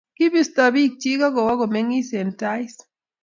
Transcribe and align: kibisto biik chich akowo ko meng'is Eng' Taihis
kibisto 0.15 0.63
biik 0.73 0.93
chich 1.01 1.23
akowo 1.27 1.53
ko 1.59 1.65
meng'is 1.73 2.09
Eng' 2.19 2.35
Taihis 2.39 2.75